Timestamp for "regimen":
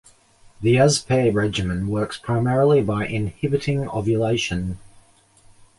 1.31-1.85